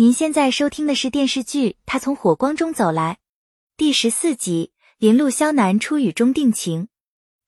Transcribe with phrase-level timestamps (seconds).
[0.00, 3.14] 您现在收听的是电视剧《他从火光中走来》
[3.76, 4.70] 第十四集。
[4.98, 6.86] 林路萧南初雨中定情。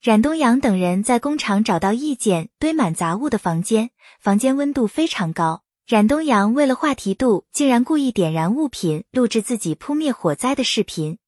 [0.01, 5.63] 冉东阳等人在工厂找到一间堆满杂物的房间，房间温度非常高。
[5.87, 11.19] 冉东阳为了话题度，竟然故意点燃物品，录制自己扑灭火灾的视频。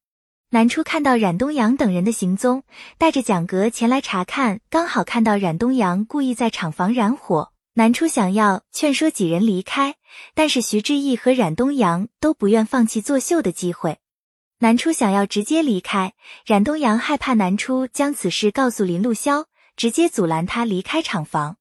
[0.49, 2.63] 南初看到冉东阳等人的行踪，
[2.97, 7.52] 带着蒋格前来查看，刚好看到冉东阳故意在厂房燃火。
[7.75, 9.95] 南初想要劝说几人离开，
[10.35, 13.97] 但是徐志毅和冉东阳都不愿放弃作秀的机会。
[14.59, 16.13] 南初想要直接离开，
[16.45, 21.57] 冉东阳害怕南初将此事告诉林路潇，直接阻拦他离开厂房。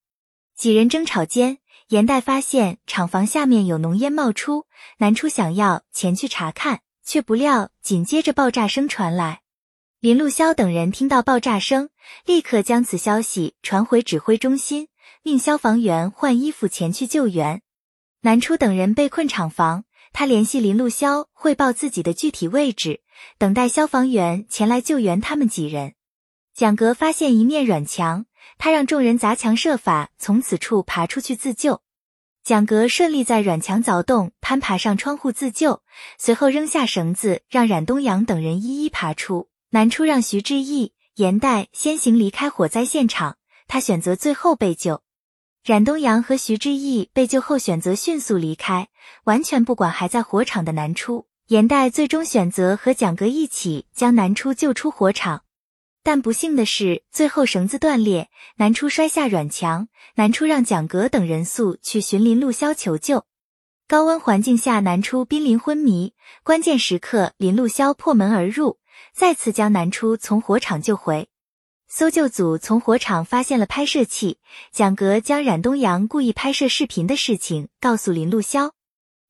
[0.55, 4.66] 几人争吵间，严代发现厂房下面有浓烟冒出，
[4.99, 9.41] 南初想要前去查看，却不料紧接着爆炸声传来。
[9.99, 11.88] 林路潇等人听到爆炸声，
[12.27, 14.88] 立刻将此消息传回指挥中心，
[15.25, 17.63] 命消防员换衣服前去救援。
[18.23, 19.85] 南初等人被困厂房。
[20.15, 23.01] 他联系林路霄汇报自己的具体位置，
[23.39, 25.95] 等待消防员前来救援他们几人。
[26.55, 28.27] 蒋格发现一面软墙，
[28.59, 31.80] 他让众人砸墙设法从此处爬出去自救。
[32.45, 35.83] 蒋格顺利在软墙凿洞攀爬上窗户自救，
[36.18, 39.49] 随后扔下绳子，让冉东阳等人一一爬出。
[39.71, 45.01] 南初让徐志毅、严代先行离开火灾现场，他选择最后被救。
[45.65, 48.88] 冉东阳和徐志毅被救后选择迅速离开，
[49.24, 51.27] 完全不管还在火场的南初。
[51.46, 55.45] 严代最终选择和蒋格一起将南初救出火场，
[56.02, 59.87] 但不幸的是，最后绳子断裂，南初摔下软墙。
[60.16, 63.24] 南初让蒋格等人速去寻林路潇求救。
[63.87, 66.12] 高温环境下，南初濒临昏迷，
[66.43, 68.78] 关键时刻林路潇破门而入，
[69.15, 71.28] 再次将南初从火场救回。
[71.94, 74.38] 搜救组从火场发现了拍摄器，
[74.72, 78.71] 蒋格将冉东阳故意拍摄视频的事情告诉林路潇。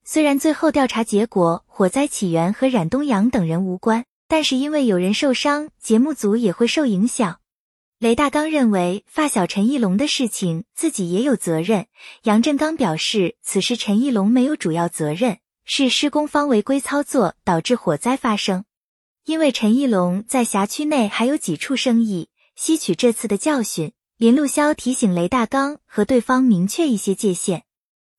[0.04, 7.41] 虽然最后调查结果火灾起源和冉东阳等人无关，但是因为有人受伤，节目组也会受影响。
[7.98, 11.87] 雷大刚认为发小陈义龙的事情自己也有责任，
[12.22, 18.64] 杨振刚表示此事陈义龙没有主要责任，是施工方违规操作导致火灾发生。
[19.25, 22.28] 因为陈义龙在辖区内还有几处生意。
[22.54, 27.64] 吸取这次的教训，林路潇提醒雷大刚和对方明确一些界限。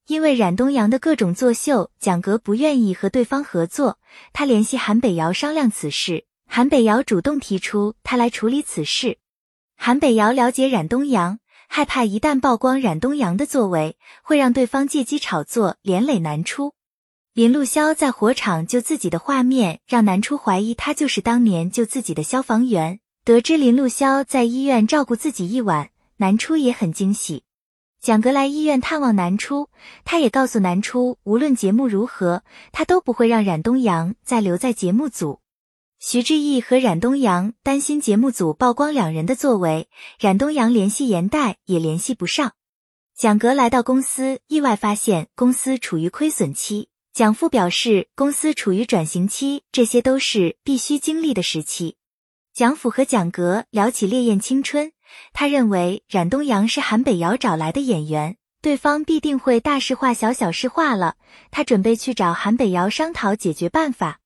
[0.08, 4.00] 因为冉东阳的各种作秀，蒋格不愿意和对方合作。
[4.34, 9.20] 他联系韩北瑶商量此事，韩北瑶主动提出他来处理此事。
[9.78, 11.40] 韩北瑶了解冉东阳，
[11.70, 16.74] 害怕一旦曝光冉东阳的作为，会让对方借机炒作，连累南出。
[17.34, 23.00] 林路潇在火场救自己的画面，让南初怀疑他就是当年救自己的消防员。
[23.26, 27.44] 得知林露潇在医院照顾自己一晚，南初也很惊喜。
[28.02, 29.70] 蒋格来医院探望南初，
[30.04, 35.40] 他也告诉南初，无论节目如何，他都不会让冉东阳再留在节目组。
[36.00, 39.88] 徐志毅和冉东阳担心节目组曝光两人的作为，
[40.20, 42.52] 冉东阳联系严代也联系不上。
[43.18, 46.90] 蒋格来到公司，意外发现公司处于亏损期。
[47.14, 51.96] 蒋父表示，公司处于转型期，这些都是必须经历的时期。
[52.54, 54.90] 蒋府和蒋格聊起《烈焰青春》，
[55.34, 61.16] 他认为冉东阳是韩北瑶找来的演员，对方必定会大事化小，小事化了。
[61.50, 64.20] 他准备去找韩北瑶商讨解决办法，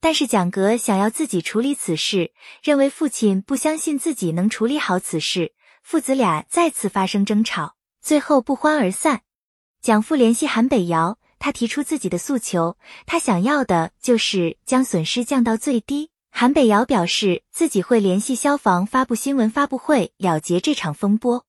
[0.00, 2.32] 但是蒋格想要自己处理此事，
[2.62, 9.20] 认为父亲不相信自己能处理好此事，父子俩再次发生争吵，最后不欢而散。
[9.82, 16.08] 蒋父联系韩北瑶，他提出自己的诉求，他想要的就是将损失降到最低。
[16.38, 21.46] 韩北瑶表示自己会联系消防发布新闻发布会，了结这场风波。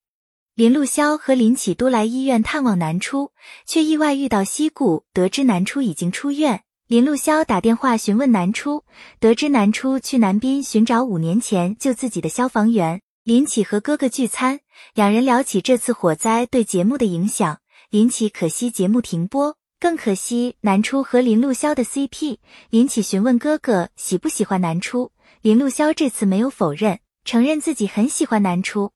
[0.55, 3.33] 林路潇和林启都来医院探望南初，
[3.65, 6.63] 却意外遇到西顾，得知南初已经出院。
[6.87, 8.85] 林路潇打电话询问南初，
[9.19, 13.01] 得知南初去南滨寻找五年前救自己的消防员。
[13.25, 14.61] 林启和哥哥聚餐，
[14.93, 17.57] 两人聊起这次火灾对节目的影响。
[17.89, 19.57] 林启可惜节目停播。
[19.79, 22.39] 更可惜，南初和林路潇的 CP。
[22.71, 25.11] 林启询问哥哥喜不喜欢南初，
[25.41, 28.91] 林路潇这次没有否认，承认自己很喜欢南初。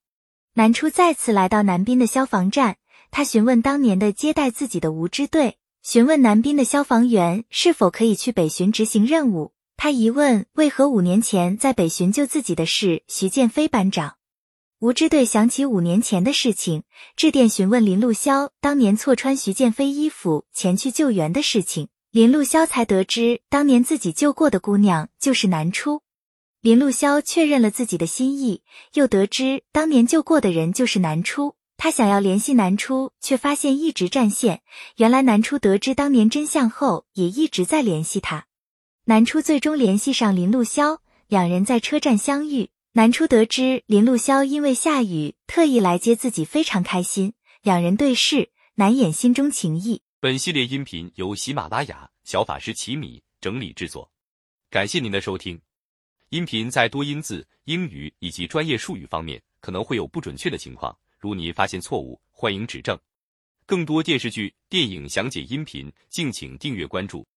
[0.56, 2.78] 南初再次来到南滨的消防站，
[3.12, 9.54] 他询问当年的接待自己的无支队，询问南滨的消防员是否可以去北巡执行任务。
[9.78, 14.16] 他疑问为何五年前在北巡救自己的是徐建飞班长。
[14.82, 16.82] 吴支队想起五年前的事情，
[17.16, 21.90] 致电询问林路潇当年错穿徐建飞衣服前去救援的事情。
[22.10, 26.02] 林路潇才得知，当年自己救过的姑娘就是南初。
[26.62, 28.64] 林路潇确认了自己的心意，
[28.94, 31.54] 又得知当年救过的人就是南初。
[31.78, 34.64] 他想要联系南初，却发现一直占线。
[34.98, 38.48] 原来南初得知当年真相后，也一直在联系他。
[39.06, 40.98] 南初最终联系上林路潇，
[41.28, 42.72] 两人在车站相遇。
[42.94, 47.34] 南初得知林路潇因为下雨特意来接自己，非常开心。
[47.62, 50.02] 两人对视，难掩心中情意。
[50.20, 54.12] 本系列音频由喜马拉雅小法师奇米整理制作，
[54.70, 55.58] 感谢您的收听。
[56.32, 60.94] 音频在多音字、英语以及专业术语方面可能会有不准确的情况。
[61.18, 63.00] 如你发现错误，欢迎指正。
[63.66, 67.26] 更多电视剧、电影详解音频，敬请订阅关注。